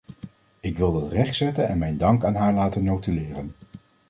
Ik 0.59 0.77
wil 0.77 0.93
dat 1.01 1.11
rechtzetten 1.11 1.67
en 1.67 1.77
mijn 1.77 1.97
dank 1.97 2.23
aan 2.23 2.35
haar 2.35 2.53
laten 2.53 2.83
notuleren. 2.83 3.53